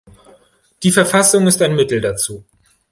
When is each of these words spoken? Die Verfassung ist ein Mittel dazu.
Die 0.81 0.89
Verfassung 0.91 1.45
ist 1.45 1.61
ein 1.61 1.75
Mittel 1.75 2.01
dazu. 2.01 2.43